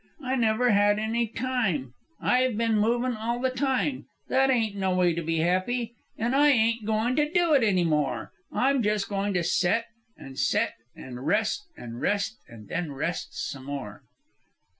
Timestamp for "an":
6.17-6.33, 10.17-10.37, 10.95-11.19, 11.77-11.97